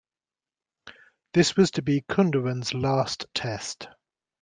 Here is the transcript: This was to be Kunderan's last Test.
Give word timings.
This 1.35 1.55
was 1.55 1.69
to 1.73 1.83
be 1.83 2.01
Kunderan's 2.09 2.73
last 2.73 3.27
Test. 3.35 3.87